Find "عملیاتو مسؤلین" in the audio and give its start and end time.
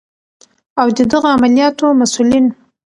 1.37-2.45